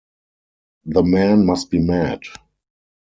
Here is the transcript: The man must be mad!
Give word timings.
The 0.85 1.03
man 1.03 1.45
must 1.45 1.69
be 1.69 1.77
mad! 1.79 2.21